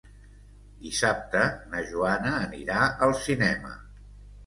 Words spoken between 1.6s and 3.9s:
na Joana anirà al cinema.